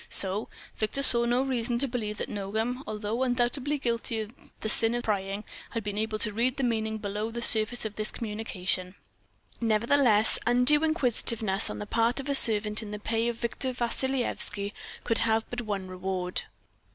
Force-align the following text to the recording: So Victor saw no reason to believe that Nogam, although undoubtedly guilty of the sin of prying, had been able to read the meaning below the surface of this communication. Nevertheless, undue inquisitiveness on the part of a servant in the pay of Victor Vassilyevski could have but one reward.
So 0.09 0.49
Victor 0.79 1.03
saw 1.03 1.25
no 1.25 1.43
reason 1.43 1.77
to 1.77 1.87
believe 1.87 2.17
that 2.17 2.27
Nogam, 2.27 2.83
although 2.87 3.21
undoubtedly 3.21 3.77
guilty 3.77 4.21
of 4.21 4.31
the 4.61 4.67
sin 4.67 4.95
of 4.95 5.03
prying, 5.03 5.43
had 5.69 5.83
been 5.83 5.99
able 5.99 6.17
to 6.17 6.33
read 6.33 6.57
the 6.57 6.63
meaning 6.63 6.97
below 6.97 7.29
the 7.29 7.43
surface 7.43 7.85
of 7.85 7.97
this 7.97 8.09
communication. 8.09 8.95
Nevertheless, 9.61 10.39
undue 10.47 10.83
inquisitiveness 10.83 11.69
on 11.69 11.77
the 11.77 11.85
part 11.85 12.19
of 12.19 12.27
a 12.29 12.33
servant 12.33 12.81
in 12.81 12.89
the 12.89 12.97
pay 12.97 13.27
of 13.27 13.35
Victor 13.37 13.73
Vassilyevski 13.73 14.73
could 15.03 15.19
have 15.19 15.47
but 15.51 15.61
one 15.61 15.87
reward. 15.87 16.45